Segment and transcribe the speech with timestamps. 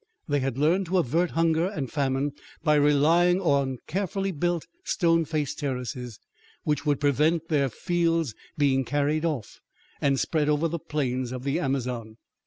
[0.27, 2.31] They had learned to avert hunger and famine
[2.63, 6.17] by relying on carefully built, stone faced terraces,
[6.63, 9.59] which would prevent their fields being carried off
[10.01, 12.17] and spread over the plains of the Amazon.